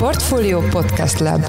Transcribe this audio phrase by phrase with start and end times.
[0.00, 1.44] Portfolio Podcast Lab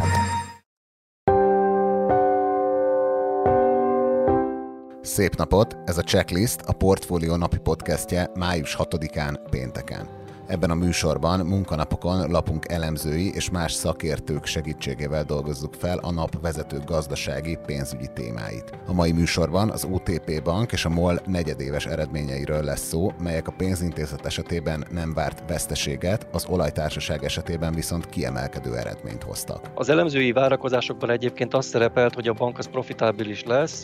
[5.01, 5.77] Szép napot!
[5.85, 10.20] Ez a Checklist, a Portfolio napi podcastje május 6-án pénteken.
[10.51, 16.77] Ebben a műsorban munkanapokon lapunk elemzői és más szakértők segítségével dolgozzuk fel a nap vezető
[16.85, 18.71] gazdasági pénzügyi témáit.
[18.87, 23.51] A mai műsorban az OTP Bank és a MOL negyedéves eredményeiről lesz szó, melyek a
[23.57, 29.69] pénzintézet esetében nem várt veszteséget, az olajtársaság esetében viszont kiemelkedő eredményt hoztak.
[29.75, 33.83] Az elemzői várakozásokban egyébként azt szerepelt, hogy a bank az profitábilis lesz,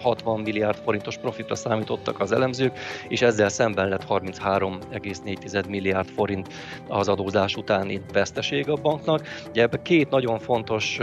[0.00, 2.78] 60 milliárd forintos profitra számítottak az elemzők,
[3.08, 6.48] és ezzel szemben lett 33,4 milliárd milliárd forint
[6.88, 9.26] az adózás utáni veszteség a banknak.
[9.50, 10.98] Ugye ebben két nagyon fontos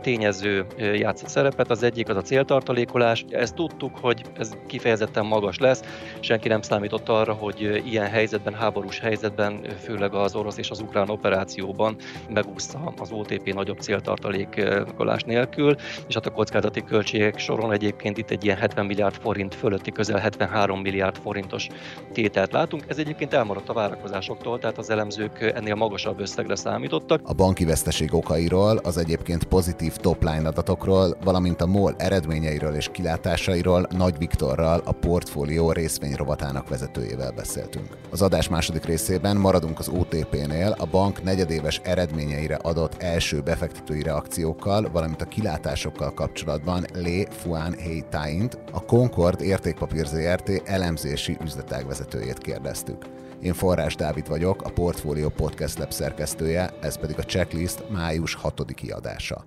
[0.00, 3.24] tényező játszott szerepet, az egyik az a céltartalékolás.
[3.30, 5.82] Ezt tudtuk, hogy ez kifejezetten magas lesz,
[6.20, 11.08] senki nem számított arra, hogy ilyen helyzetben, háborús helyzetben, főleg az orosz és az ukrán
[11.08, 11.96] operációban
[12.28, 15.74] megúszta az OTP nagyobb céltartalékolás nélkül,
[16.08, 20.18] és hát a kockázati költségek soron egyébként itt egy ilyen 70 milliárd forint fölötti, közel
[20.18, 21.68] 73 milliárd forintos
[22.12, 22.84] tételt látunk.
[22.88, 27.20] Ez egyébként elmaradt a várakozásoktól bankoktól, tehát az elemzők ennél magasabb összegre számítottak.
[27.24, 33.86] A banki veszteség okairól, az egyébként pozitív top-line adatokról, valamint a MOL eredményeiről és kilátásairól
[33.90, 37.88] Nagy Viktorral, a portfólió részvényrovatának vezetőjével beszéltünk.
[38.10, 44.88] Az adás második részében maradunk az OTP-nél, a bank negyedéves eredményeire adott első befektetői reakciókkal,
[44.92, 52.38] valamint a kilátásokkal kapcsolatban Lé Fuan Hei Taint, a Concord értékpapír ZRT elemzési üzletág vezetőjét
[52.38, 53.04] kérdeztük.
[53.42, 58.72] Én Forrás Dávid vagyok, a Portfolio Podcast Lab szerkesztője, ez pedig a Checklist május 6.
[58.74, 59.44] kiadása.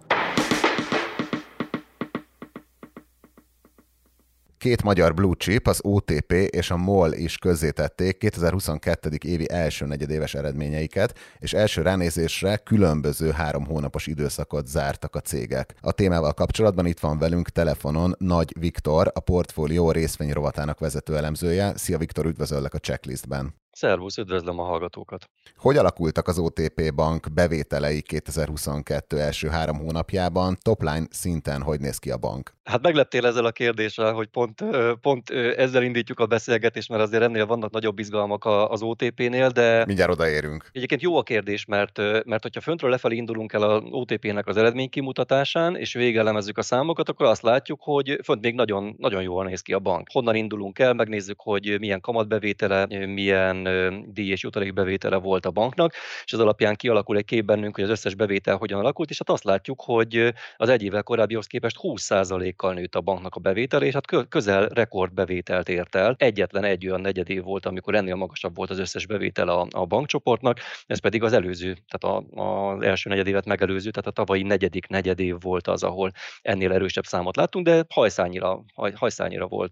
[4.58, 9.10] Két magyar blue chip, az OTP és a MOL is közzétették 2022.
[9.26, 15.76] évi első negyedéves eredményeiket, és első ránézésre különböző három hónapos időszakot zártak a cégek.
[15.82, 21.78] A témával kapcsolatban itt van velünk telefonon Nagy Viktor, a portfólió részvényrovatának vezető elemzője.
[21.78, 23.54] Szia Viktor, üdvözöllek a checklistben.
[23.80, 25.30] Szervusz, üdvözlöm a hallgatókat!
[25.58, 30.58] Hogy alakultak az OTP Bank bevételei 2022 első három hónapjában?
[30.62, 32.54] Topline szinten hogy néz ki a bank?
[32.64, 34.64] Hát megleptél ezzel a kérdéssel, hogy pont,
[35.02, 39.86] pont ezzel indítjuk a beszélgetést, mert azért ennél vannak nagyobb izgalmak az OTP-nél, de...
[39.86, 40.70] Mindjárt odaérünk.
[40.72, 44.90] Egyébként jó a kérdés, mert, mert hogyha föntről lefelé indulunk el az OTP-nek az eredmény
[44.90, 49.62] kimutatásán, és végelemezzük a számokat, akkor azt látjuk, hogy fönt még nagyon, nagyon jól néz
[49.62, 50.08] ki a bank.
[50.12, 53.68] Honnan indulunk el, megnézzük, hogy milyen kamatbevétele, milyen
[54.06, 55.94] díj és jutalékbevétele volt a banknak,
[56.24, 59.30] és az alapján kialakul egy kép bennünk, hogy az összes bevétel hogyan alakult, és hát
[59.30, 63.94] azt látjuk, hogy az egy évvel korábbihoz képest 20%-kal nőtt a banknak a bevétele, és
[63.94, 66.16] hát közel rekordbevételt ért el.
[66.18, 70.60] Egyetlen egy olyan negyedév volt, amikor ennél magasabb volt az összes bevétel a, a bankcsoportnak,
[70.86, 75.36] ez pedig az előző, tehát a, az első negyedévet megelőző, tehát a tavalyi negyedik negyedév
[75.42, 79.72] volt az, ahol ennél erősebb számot láttunk, de hajszányira, haj, hajszányira volt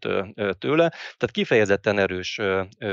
[0.57, 2.39] tőle, tehát kifejezetten erős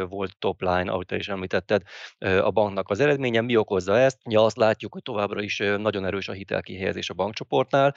[0.09, 1.83] volt top line ahogy te is említetted,
[2.19, 3.41] a banknak az eredménye.
[3.41, 4.19] Mi okozza ezt?
[4.25, 7.95] Ja, azt látjuk, hogy továbbra is nagyon erős a hitelkihelyezés a bankcsoportnál.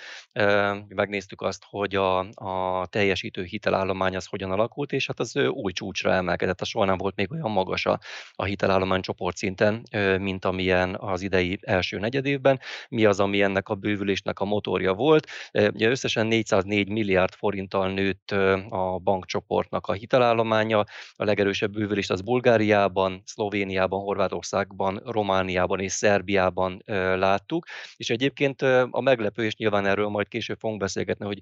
[0.87, 6.13] Megnéztük azt, hogy a, a teljesítő hitelállomány az hogyan alakult, és hát az új csúcsra
[6.13, 6.61] emelkedett.
[6.61, 7.99] Az soha nem volt még olyan magas a,
[8.31, 9.83] a hitelállomány szinten,
[10.19, 12.59] mint amilyen az idei első negyedévben.
[12.89, 15.27] Mi az, ami ennek a bővülésnek a motorja volt?
[15.51, 18.31] Ugye összesen 404 milliárd forinttal nőtt
[18.69, 20.83] a bankcsoportnak a hitelállománya.
[21.15, 26.83] A legerősebb bővülést az Bulgária Bulgáriában, Szlovéniában, Horvátországban, Romániában és Szerbiában
[27.15, 27.65] láttuk.
[27.95, 28.61] És egyébként
[28.91, 31.39] a meglepő, és nyilván erről majd később fogunk beszélgetni, hogy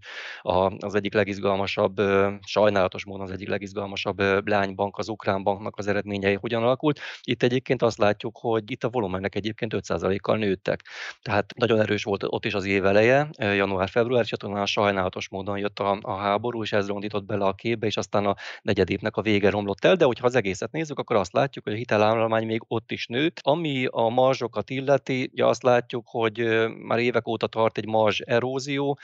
[0.78, 2.02] az egyik legizgalmasabb,
[2.46, 7.00] sajnálatos módon az egyik legizgalmasabb lánybank, az Ukrán banknak az eredményei hogyan alakult.
[7.24, 10.82] Itt egyébként azt látjuk, hogy itt a volumenek egyébként 5%-kal nőttek.
[11.22, 15.80] Tehát nagyon erős volt ott is az év eleje, január-február, és a sajnálatos módon jött
[15.80, 19.50] a, a háború, és ez rondított bele a képbe, és aztán a negyedévnek a vége
[19.50, 22.92] romlott el, de hogyha az egészet nézzük, akkor azt látjuk, hogy a hitelállomány még ott
[22.92, 23.40] is nőtt.
[23.42, 29.00] Ami a marzsokat illeti, ugye azt látjuk, hogy már évek óta tart egy marzs erózió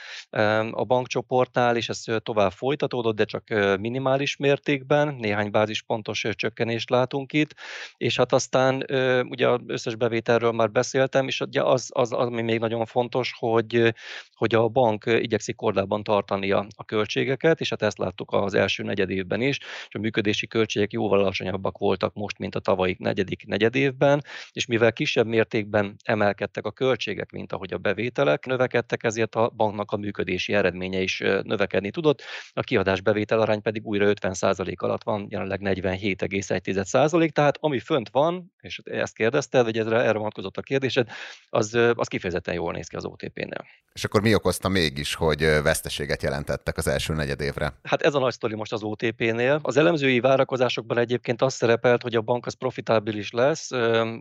[0.70, 3.48] a bankcsoportnál, és ez tovább folytatódott, de csak
[3.80, 7.54] minimális mértékben, néhány bázispontos csökkenést látunk itt,
[7.96, 8.84] és hát aztán
[9.28, 13.34] ugye az összes bevételről már beszéltem, és ugye az, az, az ami még nagyon fontos,
[13.38, 13.94] hogy,
[14.34, 18.82] hogy a bank igyekszik kordában tartani a, a költségeket, és hát ezt láttuk az első
[18.82, 22.96] negyed évben is, és a működési költségek jóval alacsonyabbak voltak voltak most, mint a tavalyi
[22.98, 24.22] negyedik negyedévben,
[24.52, 29.90] és mivel kisebb mértékben emelkedtek a költségek, mint ahogy a bevételek növekedtek, ezért a banknak
[29.90, 32.22] a működési eredménye is növekedni tudott,
[32.52, 38.52] a kiadás bevétel arány pedig újra 50% alatt van, jelenleg 47,1%, tehát ami fönt van,
[38.60, 41.08] és ezt kérdezted, vagy erre, erre vonatkozott a kérdésed,
[41.48, 43.64] az, az kifejezetten jól néz ki az OTP-nél.
[43.92, 47.72] És akkor mi okozta mégis, hogy veszteséget jelentettek az első negyedévre?
[47.82, 49.58] Hát ez a nagy sztori most az OTP-nél.
[49.62, 53.70] Az elemzői várakozásokban egyébként az szerepelt, hogy a bank az profitábilis lesz,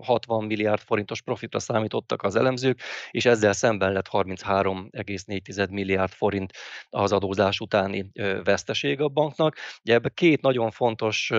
[0.02, 2.82] 60 milliárd forintos profitra számítottak az elemzők,
[3.12, 6.52] és ezzel szemben lett 33,4 milliárd forint
[6.90, 8.12] az adózás utáni
[8.44, 9.56] veszteség a banknak.
[9.84, 11.32] Ugye ebben két nagyon fontos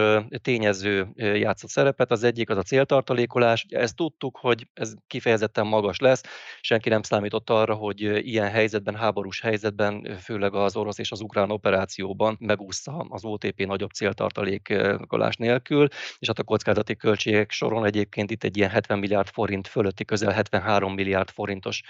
[0.42, 6.22] tényező játszott szerepet, az egyik az a céltartalékolás, ezt tudtuk, hogy ez kifejezetten magas lesz,
[6.60, 11.50] senki nem számított arra, hogy ilyen helyzetben, háborús helyzetben, főleg az orosz és az ukrán
[11.50, 15.88] operációban megúszta az OTP nagyobb céltartalékolás nélkül,
[16.18, 20.32] és hát a kockázati költségek soron egyébként itt egy ilyen 70 milliárd forint fölötti, közel
[20.32, 21.82] 73 milliárd forintos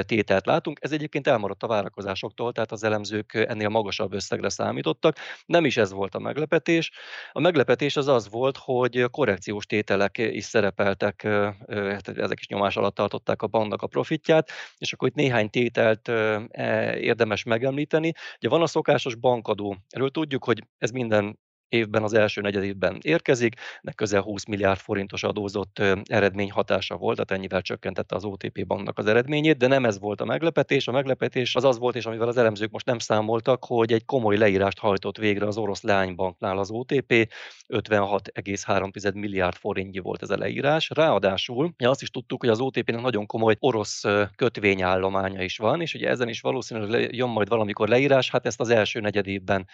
[0.00, 0.78] tételt látunk.
[0.80, 5.16] Ez egyébként elmaradt a várakozásoktól, tehát az elemzők ennél magasabb összegre számítottak.
[5.46, 6.90] Nem is ez volt a meglepetés.
[7.32, 11.22] A meglepetés az az volt, hogy korrekciós tételek is szerepeltek,
[11.68, 16.08] hát ezek is nyomás alatt tartották a banknak a profitját, és akkor itt néhány tételt
[16.08, 18.12] e, érdemes megemlíteni.
[18.36, 19.76] Ugye van a szokásos bankadó.
[19.88, 21.38] Erről tudjuk, hogy ez minden
[21.68, 27.14] évben, az első negyed évben érkezik, de közel 20 milliárd forintos adózott eredmény hatása volt,
[27.14, 30.88] tehát ennyivel csökkentette az OTP banknak az eredményét, de nem ez volt a meglepetés.
[30.88, 34.36] A meglepetés az az volt, és amivel az elemzők most nem számoltak, hogy egy komoly
[34.36, 37.32] leírást hajtott végre az orosz leánybanknál az OTP,
[37.68, 40.90] 56,3 milliárd forintnyi volt ez a leírás.
[40.94, 44.04] Ráadásul azt is tudtuk, hogy az OTP-nek nagyon komoly orosz
[44.36, 48.68] kötvényállománya is van, és ugye ezen is valószínűleg jön majd valamikor leírás, hát ezt az
[48.68, 49.66] első negyed évben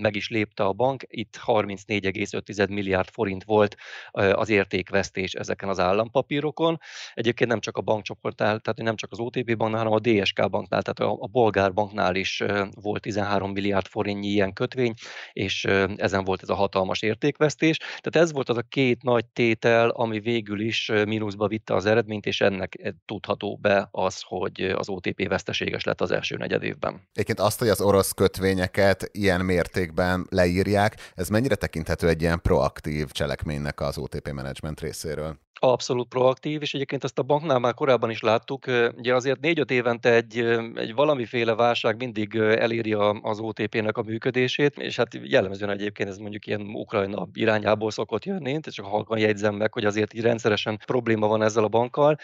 [0.00, 3.76] meg is lépte a bank, bank, itt 34,5 milliárd forint volt
[4.12, 6.78] az értékvesztés ezeken az állampapírokon.
[7.14, 10.82] Egyébként nem csak a bankcsoportnál, tehát nem csak az OTP banknál, hanem a DSK banknál,
[10.82, 12.42] tehát a, a bolgár banknál is
[12.80, 14.94] volt 13 milliárd forintnyi ilyen kötvény,
[15.32, 15.64] és
[15.96, 17.76] ezen volt ez a hatalmas értékvesztés.
[17.76, 22.26] Tehát ez volt az a két nagy tétel, ami végül is mínuszba vitte az eredményt,
[22.26, 27.08] és ennek e, tudható be az, hogy az OTP veszteséges lett az első negyed évben.
[27.12, 33.10] Egyébként azt, hogy az orosz kötvényeket ilyen mértékben leírják, Ez mennyire tekinthető egy ilyen proaktív
[33.10, 35.38] cselekménynek az OTP management részéről?
[35.62, 38.66] Abszolút proaktív, és egyébként ezt a banknál már korábban is láttuk.
[38.96, 40.38] Ugye azért 4-5 évente egy,
[40.74, 42.92] egy valamiféle válság mindig eléri
[43.22, 48.60] az OTP-nek a működését, és hát jellemzően egyébként ez mondjuk ilyen Ukrajna irányából szokott jönni,
[48.60, 52.16] csak halkan jegyzem meg, hogy azért így rendszeresen probléma van ezzel a bankkal.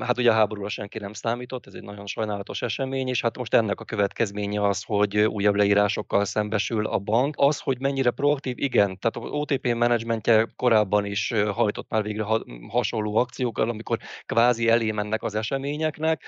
[0.00, 3.54] Hát ugye a háborúra senki nem számított, ez egy nagyon sajnálatos esemény, és hát most
[3.54, 7.34] ennek a következménye az, hogy újabb leírásokkal szembesül a bank.
[7.38, 12.32] Az, hogy mennyire proaktív, igen, tehát az OTP menedzsmentje korábban is hajtott már végre
[12.68, 16.22] hasonló akciókkal, amikor kvázi elé mennek az eseményeknek.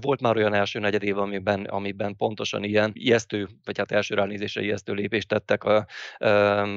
[0.00, 4.62] Volt már olyan első negyed év, amiben, amiben pontosan ilyen ijesztő, vagy hát első ránézésre
[4.62, 5.86] ijesztő lépést tettek a,
[6.18, 6.26] a,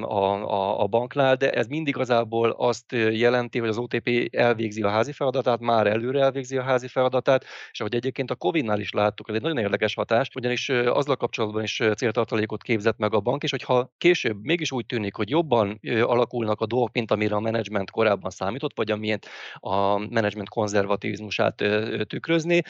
[0.02, 5.12] a, a banknál, de ez mindig igazából azt jelenti, hogy az OTP elvégzi a házi
[5.12, 9.36] feladatát, már előre elvégzi a házi feladatát, és ahogy egyébként a Covid-nál is láttuk, ez
[9.36, 13.94] egy nagyon érdekes hatás, ugyanis azzal kapcsolatban is céltartalékot képzett meg a bank, és hogyha
[13.98, 18.74] később mégis úgy tűnik, hogy jobban alakulnak a dolgok, mint amire a menedzsment korábban számított,
[18.76, 19.28] vagy amilyet
[19.60, 21.64] a menedzsment konzervativizmusát
[22.08, 22.62] tükrözni,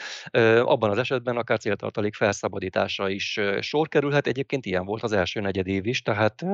[0.60, 4.26] abban az esetben akár céltartalék felszabadításra is sor kerülhet.
[4.26, 6.44] Egyébként ilyen volt az első negyed év is, tehát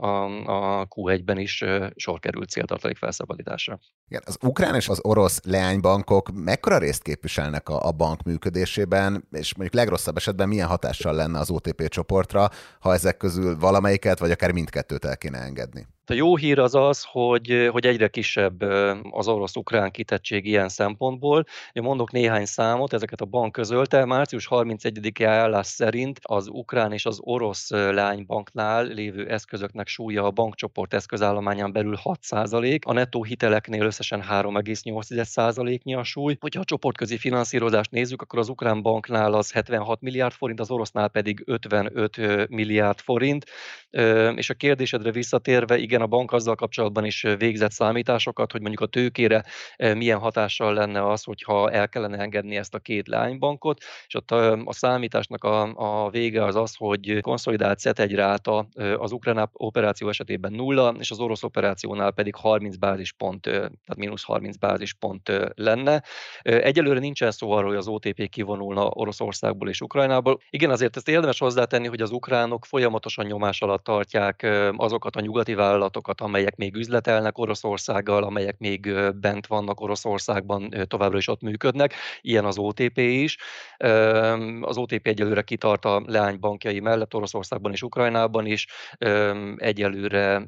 [0.00, 0.06] a,
[0.50, 1.64] a Q1-ben is
[1.96, 3.78] sor került céltartalék felszabadításra.
[4.08, 9.54] Igen, az ukrán és az orosz leánybankok mekkora részt képviselnek a, a bank működésében, és
[9.54, 12.48] mondjuk legrosszabb esetben milyen hatással lenne az OTP csoportra,
[12.80, 15.86] ha ezek közül valamelyiket, vagy akár mindkettőt el kéne engedni?
[16.12, 18.62] A jó hír az az, hogy, hogy egyre kisebb
[19.10, 21.44] az orosz-ukrán kitettség ilyen szempontból.
[21.72, 24.04] Én mondok néhány számot, ezeket a bank közölte.
[24.04, 30.94] Március 31-e állás szerint az ukrán és az orosz lánybanknál lévő eszközöknek súlya a bankcsoport
[30.94, 36.36] eszközállományán belül 6%, a nettó hiteleknél összesen 3,8%-nyi a súly.
[36.40, 41.08] Hogyha a csoportközi finanszírozást nézzük, akkor az ukrán banknál az 76 milliárd forint, az orosznál
[41.08, 43.44] pedig 55 milliárd forint.
[44.34, 48.86] És a kérdésedre visszatérve, igen, a bank azzal kapcsolatban is végzett számításokat, hogy mondjuk a
[48.86, 49.44] tőkére
[49.76, 54.52] milyen hatással lenne az, hogyha el kellene engedni ezt a két lánybankot, és ott a,
[54.52, 55.72] a számításnak a,
[56.04, 58.66] a vége az az, hogy konszolidált CET1 ráta
[58.96, 64.56] az ukrán operáció esetében nulla, és az orosz operációnál pedig 30 bázispont, tehát mínusz 30
[64.56, 66.02] bázispont lenne.
[66.42, 70.40] Egyelőre nincsen szó arról, hogy az OTP kivonulna Oroszországból és Ukrajnából.
[70.50, 75.54] Igen, azért ezt érdemes hozzátenni, hogy az ukránok folyamatosan nyomás alatt tartják azokat a nyugati
[75.54, 81.94] vállalatokat, vállalatokat, amelyek még üzletelnek Oroszországgal, amelyek még bent vannak Oroszországban, továbbra is ott működnek.
[82.20, 83.36] Ilyen az OTP is.
[84.60, 88.66] Az OTP egyelőre kitart a leánybankjai mellett Oroszországban és Ukrajnában is.
[89.56, 90.42] Egyelőre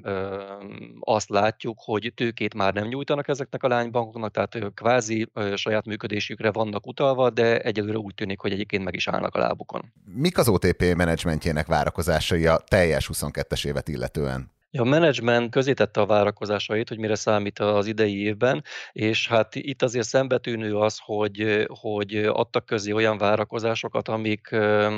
[1.00, 6.86] azt látjuk, hogy tőkét már nem nyújtanak ezeknek a leánybankoknak, tehát kvázi saját működésükre vannak
[6.86, 9.92] utalva, de egyelőre úgy tűnik, hogy egyébként meg is állnak a lábukon.
[10.04, 14.52] Mik az OTP menedzsmentjének várakozásai a teljes 22-es évet illetően?
[14.78, 20.06] A menedzsment közítette a várakozásait, hogy mire számít az idei évben, és hát itt azért
[20.06, 24.52] szembetűnő az, hogy, hogy adtak közé olyan várakozásokat, amik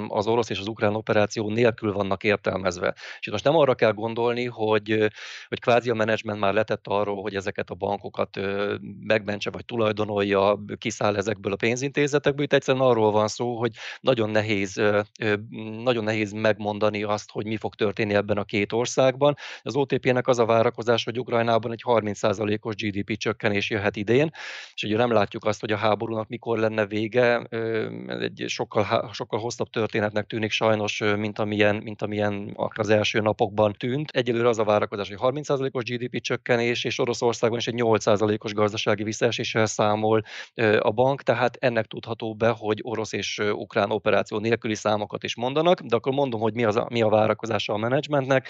[0.09, 2.95] az orosz és az ukrán operáció nélkül vannak értelmezve.
[2.97, 5.09] És itt most nem arra kell gondolni, hogy,
[5.49, 8.41] hogy kvázi a menedzsment már letett arról, hogy ezeket a bankokat
[9.01, 12.45] megmentse vagy tulajdonolja, kiszáll ezekből a pénzintézetekből.
[12.45, 14.83] Itt egyszerűen arról van szó, hogy nagyon nehéz,
[15.83, 20.39] nagyon nehéz megmondani azt, hogy mi fog történni ebben a két országban az OTP-nek az
[20.39, 24.31] a várakozás, hogy Ukrajnában egy 30%-os GDP csökkenés jöhet idén,
[24.75, 27.47] és ugye nem látjuk azt, hogy a háborúnak mikor lenne vége,
[28.21, 34.11] egy sokkal, sokkal hosszabb történetnek tűnik sajnos, mint amilyen, mint amilyen az első napokban tűnt.
[34.11, 39.67] Egyelőre az a várakozás, hogy 30%-os GDP csökkenés, és Oroszországban is egy 8%-os gazdasági visszaeséssel
[39.67, 40.23] számol
[40.79, 45.81] a bank, tehát ennek tudható be, hogy orosz és ukrán operáció nélküli számokat is mondanak,
[45.81, 48.49] de akkor mondom, hogy mi, az a, mi a várakozása a menedzsmentnek.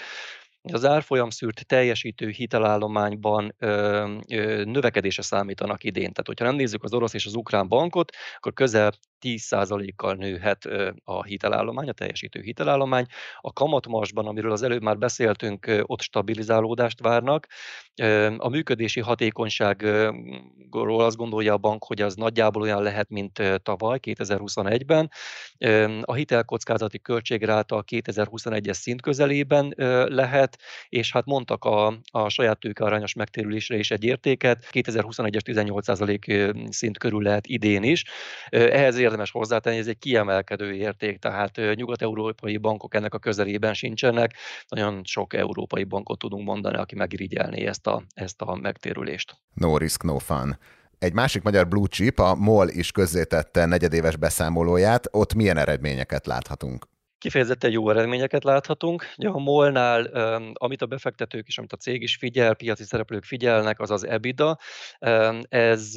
[0.73, 6.11] Az árfolyam szűrt teljesítő hitelállományban ö, ö, növekedése számítanak idén.
[6.11, 10.65] Tehát, hogyha nem nézzük az orosz és az ukrán bankot, akkor közel 10%-kal nőhet
[11.03, 13.05] a hitelállomány, a teljesítő hitelállomány.
[13.39, 17.47] A kamatmarsban, amiről az előbb már beszéltünk, ott stabilizálódást várnak.
[18.37, 25.11] A működési hatékonyságról azt gondolja a bank, hogy az nagyjából olyan lehet, mint tavaly, 2021-ben.
[26.01, 29.73] A hitelkockázati költségráta a 2021-es szint közelében
[30.07, 30.56] lehet,
[30.89, 37.21] és hát mondtak a, a saját tőkearányos megtérülésre is egy értéket, 2021-es 18% szint körül
[37.21, 38.03] lehet idén is.
[38.49, 44.33] Ehhez érdemes hozzátenni, ez egy kiemelkedő érték, tehát nyugat-európai bankok ennek a közelében sincsenek.
[44.67, 49.37] Nagyon sok európai bankot tudunk mondani, aki megirigyelné ezt a, ezt a megtérülést.
[49.53, 50.57] No risk, no fun.
[50.99, 56.87] Egy másik magyar blue chip, a MOL is közzétette negyedéves beszámolóját, ott milyen eredményeket láthatunk?
[57.19, 59.05] Kifejezetten jó eredményeket láthatunk.
[59.17, 60.03] Ugye a MOL-nál,
[60.53, 64.57] amit a befektetők és amit a cég is figyel, piaci szereplők figyelnek, az az EBITDA.
[65.49, 65.91] Ez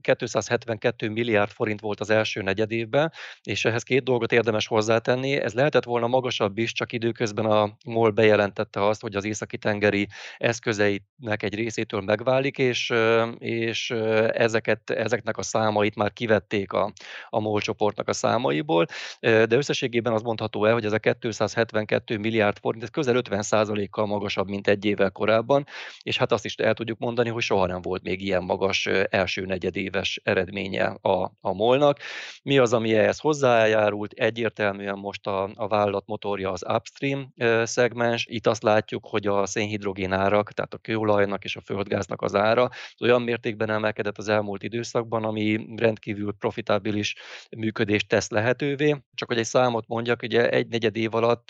[0.00, 5.32] 272 milliárd forint volt az első negyedévben, és ehhez két dolgot érdemes hozzátenni.
[5.32, 11.42] Ez lehetett volna magasabb is, csak időközben a MOL bejelentette azt, hogy az északi-tengeri eszközeinek
[11.42, 12.92] egy részétől megválik, és,
[13.38, 13.90] és
[14.32, 16.92] ezeket, ezeknek a számait már kivették a,
[17.28, 18.86] a MOL csoportnak a számaiból,
[19.20, 24.48] de összességében az mondható el, hogy ez a 272 milliárd forint, ez közel 50%-kal magasabb,
[24.48, 25.66] mint egy évvel korábban,
[26.02, 29.44] és hát azt is el tudjuk mondani, hogy soha nem volt még ilyen magas első
[29.44, 31.98] negyedéves eredménye a, a molnak.
[32.42, 34.12] Mi az, ami ehhez hozzájárult?
[34.12, 37.32] Egyértelműen most a, a vállalat motorja az upstream
[37.62, 38.26] szegmens.
[38.28, 42.68] Itt azt látjuk, hogy a szénhidrogén árak, tehát a kőolajnak és a földgáznak az ára
[43.00, 47.16] olyan mértékben emelkedett az elmúlt időszakban, ami rendkívül profitábilis
[47.56, 48.96] működést tesz lehetővé.
[49.14, 51.48] Csak hogy egy számot mondjak, csak ugye egy negyed év alatt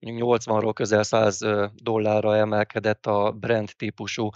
[0.00, 1.38] 80-ról közel 100
[1.74, 4.28] dollárra emelkedett a Brent típusú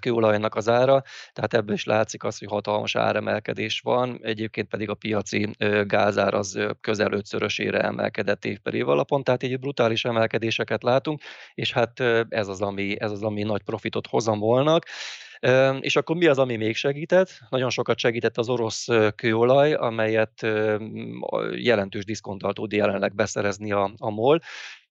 [0.00, 4.94] kőolajnak az ára, tehát ebből is látszik az, hogy hatalmas áremelkedés van, egyébként pedig a
[4.94, 5.50] piaci
[5.86, 11.22] gázár az közel ötszörösére emelkedett év per év alapon, tehát így brutális emelkedéseket látunk,
[11.54, 14.84] és hát ez az, ami, ez az, ami nagy profitot hozam volnak.
[15.80, 17.40] És akkor mi az, ami még segített?
[17.50, 20.46] Nagyon sokat segített az orosz kőolaj, amelyet
[21.54, 24.40] jelentős diszkonttal tud jelenleg beszerezni a, a MOL.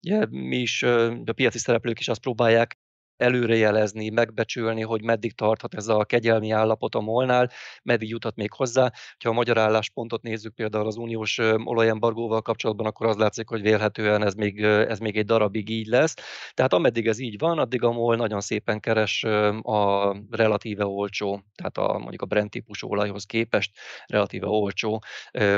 [0.02, 2.78] Ugye, mi is, a piaci szereplők is azt próbálják
[3.18, 7.50] előrejelezni, megbecsülni, hogy meddig tarthat ez a kegyelmi állapot a molnál,
[7.84, 8.92] meddig juthat még hozzá.
[9.24, 14.24] Ha a magyar álláspontot nézzük például az uniós olajembargóval kapcsolatban, akkor az látszik, hogy vélhetően
[14.24, 16.14] ez még, ez még egy darabig így lesz.
[16.54, 19.24] Tehát ameddig ez így van, addig a MOL nagyon szépen keres
[19.62, 23.72] a relatíve olcsó, tehát a, mondjuk a Brent típusú olajhoz képest
[24.06, 25.02] relatíve olcsó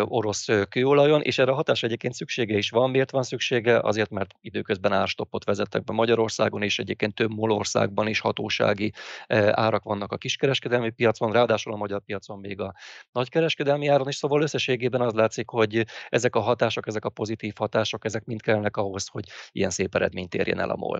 [0.04, 2.90] orosz kőolajon, és erre a hatás egyébként szüksége is van.
[2.90, 3.80] Miért van szüksége?
[3.80, 8.94] Azért, mert időközben árstoppot vezettek be Magyarországon, és egyébként több MOL országban is hatósági
[9.28, 12.74] e, árak vannak a kiskereskedelmi piacon, ráadásul a magyar piacon még a
[13.12, 18.06] nagykereskedelmi áron is, szóval összességében az látszik, hogy ezek a hatások, ezek a pozitív hatások,
[18.06, 21.00] ezek mind kellnek ahhoz, hogy ilyen szép eredményt érjen el a MOL.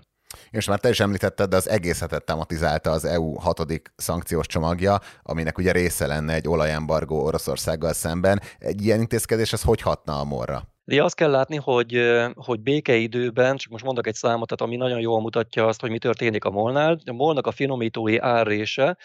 [0.50, 5.58] És már te is említetted, de az egészet tematizálta az EU hatodik szankciós csomagja, aminek
[5.58, 8.40] ugye része lenne egy olajembargó Oroszországgal szemben.
[8.58, 10.69] Egy ilyen intézkedés, ez hogy hatna a morra?
[10.90, 12.00] De azt kell látni, hogy,
[12.34, 15.98] hogy békeidőben, csak most mondok egy számot, tehát ami nagyon jól mutatja azt, hogy mi
[15.98, 17.00] történik a molnál.
[17.04, 18.96] A molnak a finomítói árrése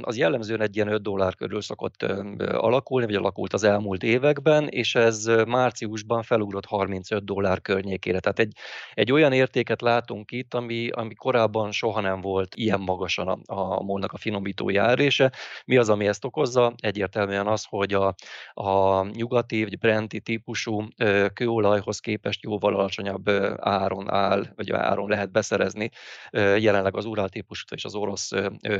[0.00, 2.02] az jellemzően egy ilyen 5 dollár körül szokott
[2.38, 8.20] alakulni, vagy alakult az elmúlt években, és ez márciusban felugrott 35 dollár környékére.
[8.20, 8.52] Tehát egy,
[8.94, 13.82] egy olyan értéket látunk itt, ami, ami korábban soha nem volt ilyen magasan a, a
[13.82, 15.32] molnak a finomítói árrése.
[15.64, 16.74] Mi az, ami ezt okozza?
[16.76, 18.14] Egyértelműen az, hogy a,
[18.52, 20.84] a nyugati vagy brenti típusú
[21.32, 23.28] kőolajhoz képest jóval alacsonyabb
[23.60, 25.90] áron áll, vagy áron lehet beszerezni
[26.58, 28.30] jelenleg az Urál típusú és az orosz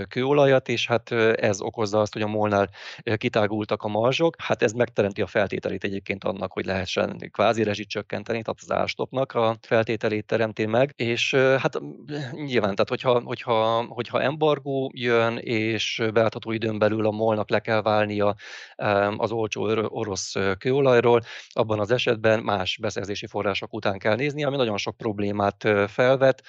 [0.08, 2.70] kőolajat, és hát ez okozza azt, hogy a molnál
[3.16, 4.34] kitágultak a marzsok.
[4.38, 9.56] Hát ez megteremti a feltételét egyébként annak, hogy lehessen kvázi rezsit tehát az árstopnak a
[9.60, 11.80] feltételét teremti meg, és hát
[12.32, 17.82] nyilván, tehát hogyha, hogyha, hogyha embargó jön, és beáltató időn belül a molnak le kell
[17.82, 18.34] válnia
[19.16, 22.11] az olcsó orosz kőolajról, abban az esetben
[22.42, 26.42] más beszerzési források után kell nézni, ami nagyon sok problémát felvet,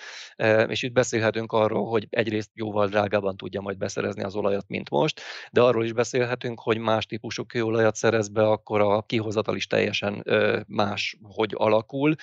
[0.68, 5.22] és itt beszélhetünk arról, hogy egyrészt jóval drágában tudja majd beszerezni az olajat, mint most,
[5.52, 10.24] de arról is beszélhetünk, hogy más típusú kőolajat szerez be, akkor a kihozatal is teljesen
[10.68, 12.16] más, hogy alakul.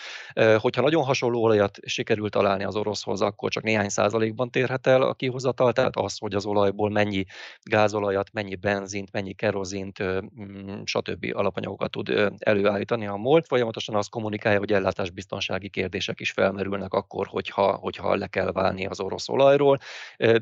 [0.57, 5.15] Hogyha nagyon hasonló olajat sikerült találni az oroszhoz, akkor csak néhány százalékban térhet el a
[5.15, 7.25] kihozatal, tehát az, hogy az olajból mennyi
[7.63, 11.27] gázolajat, mennyi benzint, mennyi kerozint, mm, stb.
[11.33, 13.43] alapanyagokat tud előállítani a MOL.
[13.43, 19.01] Folyamatosan azt kommunikálja, hogy ellátásbiztonsági kérdések is felmerülnek akkor, hogyha, hogyha le kell válni az
[19.01, 19.79] orosz olajról.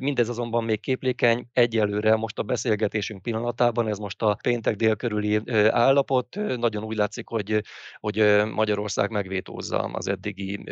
[0.01, 1.47] Mindez azonban még képlékeny.
[1.53, 5.41] Egyelőre most a beszélgetésünk pillanatában, ez most a péntek dél körüli
[5.71, 7.63] állapot, nagyon úgy látszik, hogy,
[8.01, 10.65] hogy Magyarország megvétózza az eddigi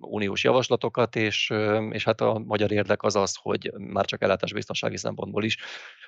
[0.00, 1.52] uniós javaslatokat, és,
[1.90, 5.56] és hát a magyar érdek az az, hogy már csak ellátásbiztonsági szempontból is,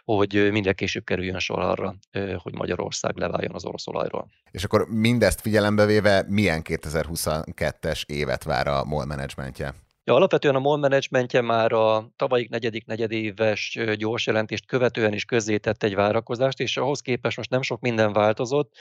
[0.04, 1.94] hogy minden később kerüljön sor arra,
[2.36, 4.28] hogy Magyarország leváljon az orosz olajról.
[4.50, 9.74] És akkor mindezt figyelembe véve milyen 2022-es évet vár a MOL menedzsmentje?
[10.04, 15.82] Ja, alapvetően a MOL menedzsmentje már a tavalyik negyedik negyedéves gyors jelentést követően is közzétett
[15.82, 18.72] egy várakozást, és ahhoz képest most nem sok minden változott.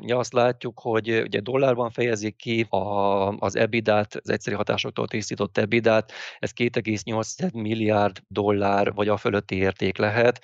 [0.00, 5.58] Ja, azt látjuk, hogy ugye dollárban fejezik ki a, az EBITDA-t, az egyszerű hatásoktól tisztított
[5.58, 10.40] EBITDA-t, ez 2,8 milliárd dollár vagy a fölötti érték lehet,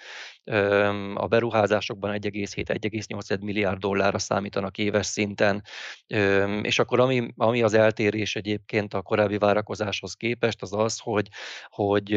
[1.15, 5.63] a beruházásokban 1,7-1,8 milliárd dollárra számítanak éves szinten,
[6.63, 11.29] és akkor ami, ami az eltérés egyébként a korábbi várakozáshoz képest, az az, hogy,
[11.69, 12.13] hogy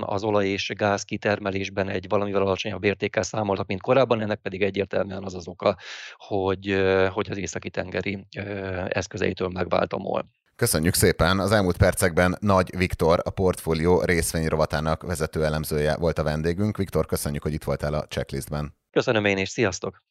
[0.00, 5.24] az olaj és gáz kitermelésben egy valamivel alacsonyabb értékkel számoltak, mint korábban, ennek pedig egyértelműen
[5.24, 5.76] az az oka,
[6.16, 8.26] hogy, hogy az északi tengeri
[8.88, 9.92] eszközeitől megvált.
[10.56, 11.38] Köszönjük szépen!
[11.38, 14.48] Az elmúlt percekben Nagy Viktor, a portfólió részvény
[15.02, 16.76] vezető elemzője volt a vendégünk.
[16.76, 18.76] Viktor, köszönjük, hogy itt voltál a checklistben.
[18.90, 20.02] Köszönöm én is, sziasztok!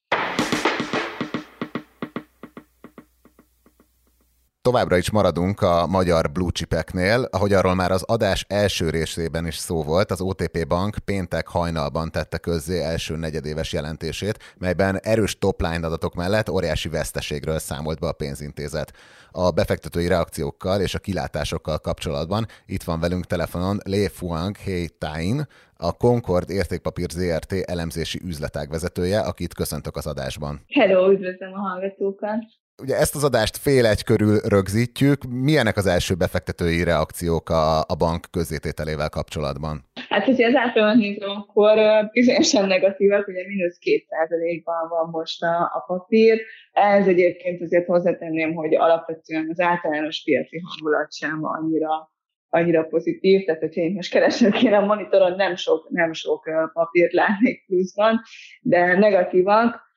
[4.64, 9.56] Továbbra is maradunk a magyar blue chipeknél, ahogy arról már az adás első részében is
[9.56, 15.86] szó volt, az OTP Bank péntek hajnalban tette közzé első negyedéves jelentését, melyben erős topline
[15.88, 18.94] adatok mellett óriási veszteségről számolt be a pénzintézet.
[19.32, 25.48] A befektetői reakciókkal és a kilátásokkal kapcsolatban itt van velünk telefonon Lé Fuang Hei Tain,
[25.78, 30.62] a Concord Értékpapír ZRT elemzési üzletág vezetője, akit köszöntök az adásban.
[30.68, 32.61] Hello, üdvözlöm a hallgatókat!
[32.82, 35.24] Ugye ezt az adást fél egy körül rögzítjük.
[35.24, 39.84] Milyenek az első befektetői reakciók a, a bank közzétételével kapcsolatban?
[40.10, 41.74] Hát, hogyha az általában nézem, akkor
[42.12, 46.42] bizonyosan negatívak, ugye mínusz két százalékban van most a, a papír.
[46.72, 52.10] Ez egyébként azért hozzátenném, hogy alapvetően az általános piaci hangulat sem annyira
[52.54, 57.14] annyira pozitív, tehát hogyha én most keresem kéne a monitoron, nem sok, nem sok papírt
[57.14, 58.22] látnék pluszban,
[58.62, 59.90] de negatívak.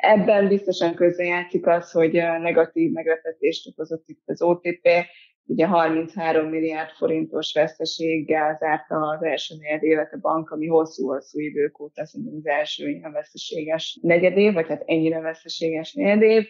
[0.00, 4.88] Ebben biztosan közrejátszik az, hogy negatív meglepetést okozott itt az OTP,
[5.44, 11.80] ugye 33 milliárd forintos veszteséggel zárta az első negyed évet a bank, ami hosszú-hosszú idők
[11.80, 16.46] óta szerintem az első ilyen veszteséges negyedév, vagy hát ennyire veszteséges negyedév.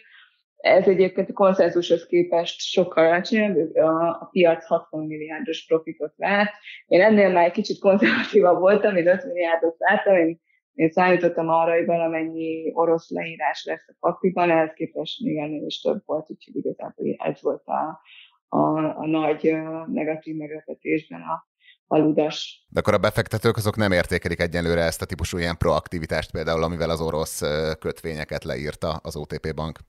[0.57, 6.49] Ez egyébként a konszenzushoz képest sokkal alacsonyabb, a, a piac 60 milliárdos profitot vár.
[6.87, 10.39] Én ennél már egy kicsit konzervatívabb voltam, én 5 milliárdot láttam, én
[10.73, 15.81] én számítottam arra, hogy valamennyi orosz leírás lesz a pakliban, ehhez képest még ennél is
[15.81, 18.01] több volt, úgyhogy igazából ez volt a,
[18.47, 18.59] a,
[18.97, 19.53] a nagy
[19.87, 21.47] negatív meglepetésben a,
[21.87, 22.65] a ludas.
[22.69, 26.89] De akkor a befektetők azok nem értékelik egyenlőre ezt a típusú ilyen proaktivitást például, amivel
[26.89, 27.41] az orosz
[27.79, 29.79] kötvényeket leírta az OTP bank?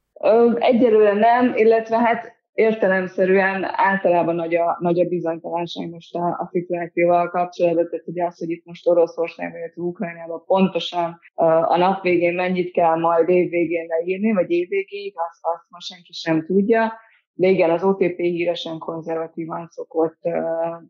[0.59, 7.29] Egyelőre nem, illetve hát értelemszerűen általában nagy a, nagy a bizonytalanság most a, a szituációval
[7.31, 11.19] kapcsolatban, tehát ugye az, hogy itt most Oroszországban, illetve Ukrajnában pontosan
[11.65, 16.47] a nap végén mennyit kell majd évvégén leírni, vagy évvégéig, azt, azt most senki sem
[16.47, 16.93] tudja.
[17.35, 20.35] De igen, az OTP híresen konzervatívan szokott uh,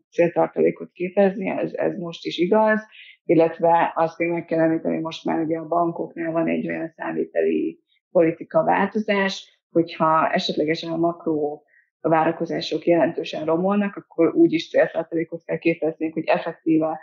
[0.09, 2.81] céltartalékot képezni, ez, ez most is igaz,
[3.25, 7.79] illetve azt még meg kell említeni, most már ugye a bankoknál van egy olyan számviteli
[8.11, 11.63] politika változás, hogyha esetlegesen a makró
[12.01, 16.99] várakozások jelentősen romolnak, akkor úgy is céltartalékot kell képezni, hogy effektíve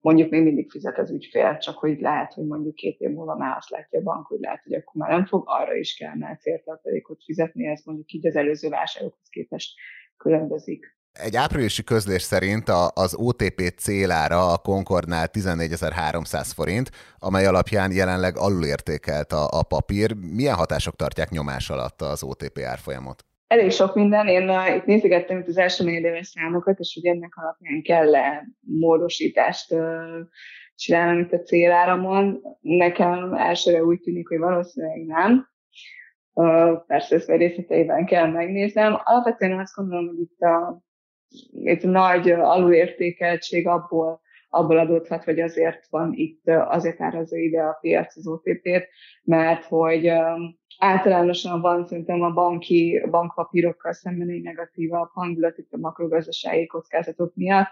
[0.00, 3.56] mondjuk még mindig fizet az ügyfél, csak hogy lehet, hogy mondjuk két év múlva már
[3.56, 6.38] azt látja a bank, hogy lehet, hogy akkor már nem fog, arra is kell már
[6.38, 9.78] céltartalékot fizetni, ez mondjuk így az előző válságokhoz képest
[10.16, 10.96] különbözik.
[11.12, 19.32] Egy áprilisi közlés szerint az OTP célára a Concordnál 14.300 forint, amely alapján jelenleg alulértékelt
[19.32, 20.14] a, a papír.
[20.14, 23.24] Milyen hatások tartják nyomás alatt az OTP árfolyamot?
[23.46, 24.26] Elég sok minden.
[24.26, 29.72] Én uh, itt nézegettem itt az első negyedéves számokat, és ugye ennek alapján kell-e módosítást
[29.72, 32.40] uh, itt a céláramon.
[32.60, 35.48] Nekem elsőre úgy tűnik, hogy valószínűleg nem.
[36.32, 39.00] Uh, persze ezt részleteiben kell megnéznem.
[39.04, 40.82] Alapvetően azt gondolom, hogy itt a
[41.52, 48.16] itt nagy alulértékeltség abból, abból adódhat, hogy azért van itt, azért árazza ide a piac
[48.16, 48.88] az OTP-t,
[49.22, 50.12] mert hogy
[50.78, 57.70] általánosan van szerintem a banki bankpapírokkal szemben egy negatívabb hangulat itt a makrogazdasági kockázatok miatt,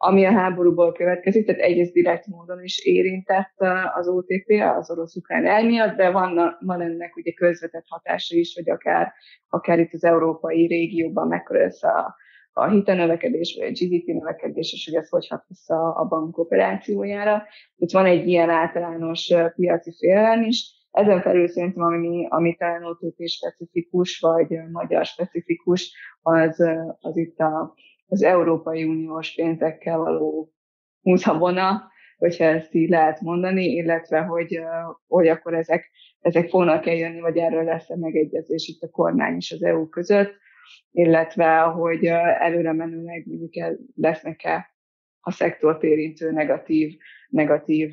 [0.00, 3.54] ami a háborúból következik, tehát egyrészt direkt módon is érintett
[3.94, 8.70] az OTP, az orosz-ukrán el miatt, de van, van ennek ugye közvetett hatása is, hogy
[8.70, 9.12] akár,
[9.48, 12.16] akár itt az európai régióban mekkora lesz a
[12.58, 17.42] a hitelnövekedés, vagy a GDP növekedés, és hogy ez hogy hat vissza a bank operációjára.
[17.76, 20.76] Itt van egy ilyen általános piaci félelem is.
[20.90, 26.60] Ezen felül szerintem, ami, ami talán OTP specifikus, vagy magyar specifikus, az,
[27.00, 27.74] az itt a,
[28.06, 30.52] az Európai Uniós pénzekkel való
[31.02, 34.60] húzhabona, hogyha ezt így lehet mondani, illetve hogy,
[35.06, 35.90] hogy akkor ezek,
[36.20, 40.36] ezek fognak eljönni, vagy erről lesz-e megegyezés itt a kormány és az EU között
[40.90, 42.04] illetve hogy
[42.38, 44.76] előre menőleg mondjuk lesznek-e
[45.20, 47.90] a szektort érintő negatív, negatív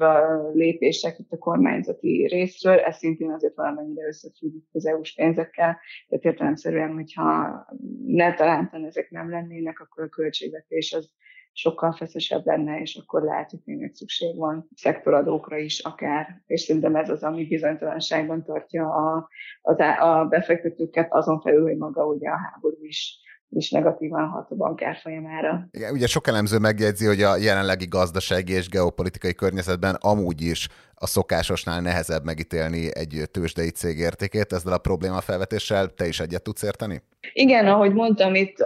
[0.54, 2.80] lépések itt a kormányzati részről.
[2.80, 7.66] Ez szintén azért valamennyire összefügg az EU-s pénzekkel, tehát értelemszerűen, hogyha
[8.06, 11.12] ne találtan ezek nem lennének, akkor a költségvetés az
[11.56, 16.96] sokkal feszesebb lenne, és akkor lehet, hogy tényleg szükség van szektoradókra is akár, és szerintem
[16.96, 19.30] ez az, ami bizonytalanságban tartja a,
[19.62, 23.20] a, a befektetőket, azon felül, hogy maga ugye a háború is
[23.56, 25.68] is negatívan hat a bank árfolyamára.
[25.72, 31.08] Igen, ugye sok elemző megjegyzi, hogy a jelenlegi gazdasági és geopolitikai környezetben amúgy is a
[31.08, 34.54] szokásosnál nehezebb megítélni egy tőzsdei cég értékét.
[34.54, 37.02] Ezzel a probléma felvetéssel te is egyet tudsz érteni?
[37.34, 38.58] Igen, ahogy mondtam, itt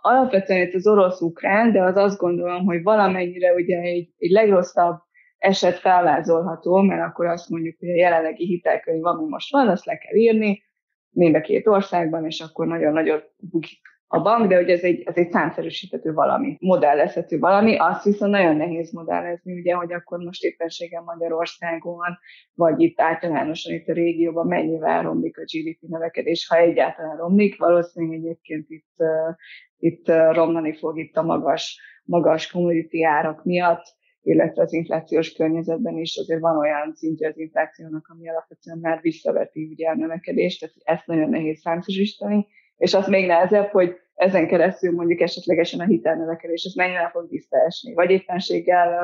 [0.00, 5.02] alapvetően itt az orosz-ukrán, de az azt gondolom, hogy valamennyire ugye egy, egy legrosszabb
[5.38, 9.96] eset felvázolható, mert akkor azt mondjuk, hogy a jelenlegi hitelkönyv, ami most van, azt le
[9.96, 10.62] kell írni,
[11.10, 13.80] mind a két országban, és akkor nagyon nagyot bukik
[14.14, 18.56] a bank, de hogy ez egy, ez egy számszerűsíthető valami, modellezhető valami, azt viszont nagyon
[18.56, 22.00] nehéz modellezni, ugye, hogy akkor most éppenséggel Magyarországon,
[22.54, 28.18] vagy itt általánosan itt a régióban mennyivel romlik a GDP növekedés, ha egyáltalán romlik, valószínűleg
[28.18, 29.34] egyébként itt, uh,
[29.78, 33.84] itt uh, romlani fog itt a magas, magas commodity árak miatt,
[34.22, 39.68] illetve az inflációs környezetben is azért van olyan szintje az inflációnak, ami alapvetően már visszaveti
[39.72, 42.46] ugye a növekedést, tehát ezt nagyon nehéz számszerűsíteni,
[42.76, 47.94] és az még nehezebb, hogy ezen keresztül mondjuk esetlegesen a hitelnövekedés, ez mennyire fog visszaesni,
[47.94, 49.00] vagy éppenséggel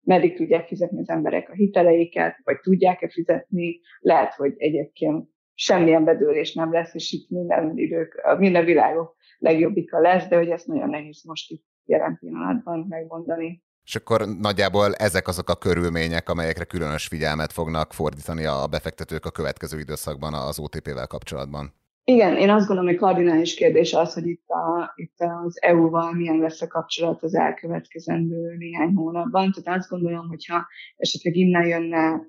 [0.00, 6.54] meddig tudják fizetni az emberek a hiteleiket, vagy tudják-e fizetni, lehet, hogy egyébként semmilyen bedőlés
[6.54, 11.24] nem lesz, és itt minden idők, minden világok legjobbika lesz, de hogy ezt nagyon nehéz
[11.24, 13.64] most itt jelen pillanatban megmondani.
[13.84, 19.30] És akkor nagyjából ezek azok a körülmények, amelyekre különös figyelmet fognak fordítani a befektetők a
[19.30, 21.74] következő időszakban az OTP-vel kapcsolatban.
[22.08, 26.38] Igen, én azt gondolom, hogy kardinális kérdés az, hogy itt, a, itt az EU-val milyen
[26.38, 29.52] lesz a kapcsolat az elkövetkezendő néhány hónapban.
[29.52, 30.66] Tehát azt gondolom, hogyha
[30.96, 32.26] esetleg innen jönne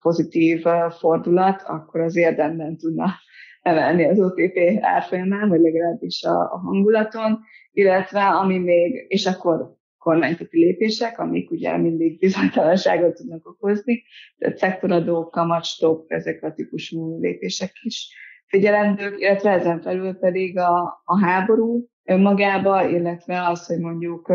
[0.00, 0.64] pozitív
[0.98, 3.14] fordulat, akkor az érdemben tudna
[3.62, 7.40] emelni az OTP árfolyamán, vagy legalábbis a, a hangulaton,
[7.72, 14.02] illetve ami még, és akkor kormányzati lépések, amik ugye mindig bizonytalanságot tudnak okozni,
[14.38, 18.08] tehát szektoradó, kamatstop, ezek a típusú lépések is
[18.54, 24.32] figyelendők, illetve ezen felül pedig a, a háború önmagába, illetve az, hogy mondjuk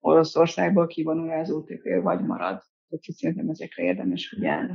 [0.00, 2.62] Oroszországból kivonul az OTP, vagy marad.
[2.88, 4.72] Tehát szerintem ezekre érdemes figyelni.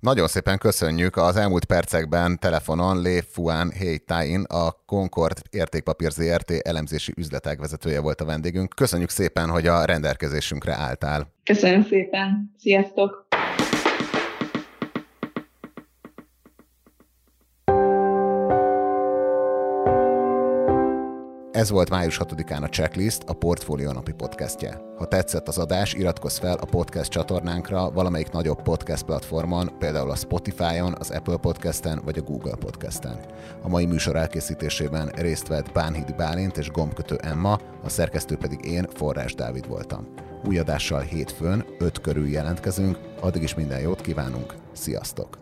[0.00, 6.50] Nagyon szépen köszönjük az elmúlt percekben telefonon Lé Fuan Hei Tain, a Concord Értékpapír ZRT
[6.50, 8.74] elemzési üzletek vezetője volt a vendégünk.
[8.74, 11.32] Köszönjük szépen, hogy a rendelkezésünkre álltál.
[11.44, 12.54] Köszönöm szépen.
[12.58, 13.27] Sziasztok!
[21.58, 24.80] Ez volt május 6-án a Checklist, a Portfolio napi podcastje.
[24.96, 30.14] Ha tetszett az adás, iratkozz fel a podcast csatornánkra valamelyik nagyobb podcast platformon, például a
[30.14, 33.20] Spotify-on, az Apple Podcasten vagy a Google Podcasten.
[33.62, 38.86] A mai műsor elkészítésében részt vett Bánhidi Bálint és Gombkötő Emma, a szerkesztő pedig én,
[38.94, 40.08] Forrás Dávid voltam.
[40.44, 45.38] Új adással hétfőn, 5 körül jelentkezünk, addig is minden jót kívánunk, sziasztok!